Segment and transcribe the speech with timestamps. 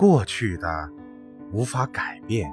[0.00, 0.90] 过去的
[1.52, 2.50] 无法改变，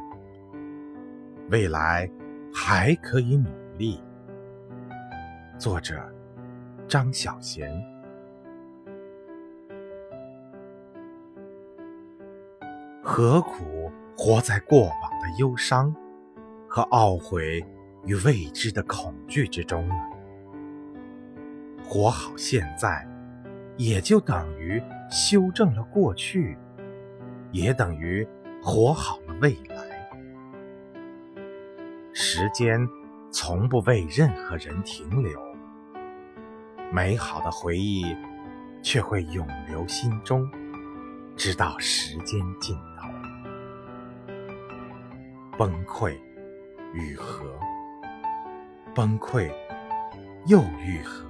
[1.49, 2.11] 未来
[2.53, 4.03] 还可以努力。
[5.57, 5.97] 作者：
[6.89, 7.71] 张小娴。
[13.01, 15.95] 何苦活在过往的忧伤
[16.67, 17.65] 和懊悔
[18.03, 19.95] 与未知的恐惧之中呢？
[21.81, 23.07] 活好现在，
[23.77, 26.57] 也就等于修正了过去，
[27.51, 28.27] 也等于
[28.61, 29.77] 活好了未来。
[32.13, 32.87] 时间
[33.31, 35.39] 从不为任何人停留，
[36.91, 38.15] 美好的回忆
[38.81, 40.49] 却会永留心中，
[41.35, 43.07] 直到时间尽头。
[45.57, 46.17] 崩溃
[46.93, 47.45] 愈合，
[48.95, 49.51] 崩溃
[50.45, 51.25] 又愈合。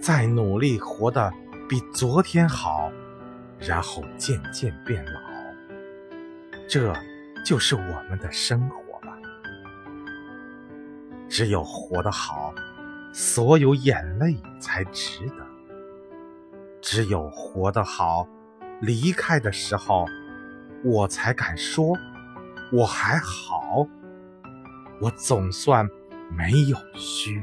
[0.00, 1.32] 再努力活得
[1.68, 2.90] 比昨天好，
[3.60, 5.20] 然后渐渐变老，
[6.68, 6.92] 这
[7.44, 9.16] 就是我们的生活吧。
[11.28, 12.54] 只有活得好，
[13.12, 15.44] 所有眼泪才值得；
[16.80, 18.26] 只有活得好，
[18.80, 20.06] 离开的时候，
[20.82, 21.96] 我才敢说
[22.72, 23.86] 我还好，
[25.00, 25.86] 我总算
[26.30, 27.42] 没有虚。